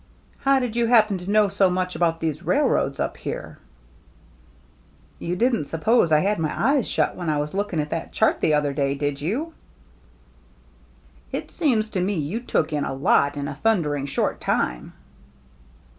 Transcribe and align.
"How 0.47 0.57
did 0.57 0.75
you 0.75 0.87
happen 0.87 1.19
to 1.19 1.29
know 1.29 1.47
so 1.47 1.69
much 1.69 1.95
about 1.95 2.19
these 2.21 2.41
railroads 2.41 2.99
up 2.99 3.17
here?" 3.17 3.59
"You 5.19 5.35
didn't 5.35 5.65
suppose 5.65 6.11
I 6.11 6.21
had 6.21 6.39
my 6.39 6.51
eyes 6.71 6.87
shut 6.89 7.15
when 7.15 7.29
I 7.29 7.37
was 7.37 7.53
looking 7.53 7.79
at 7.79 7.91
that 7.91 8.11
chart 8.11 8.41
the 8.41 8.51
other 8.55 8.73
day, 8.73 8.95
did 8.95 9.21
you?" 9.21 9.53
THE 11.31 11.41
GINGHAM 11.41 11.45
DRESS 11.49 11.57
259" 11.59 11.79
It 11.83 11.85
seems 11.85 11.89
to 11.89 12.01
me 12.01 12.13
you 12.15 12.39
took 12.39 12.73
in 12.73 12.83
a 12.83 12.95
lot 12.95 13.37
in 13.37 13.47
a 13.47 13.53
thundering 13.53 14.07
short 14.07 14.41
time." 14.41 14.93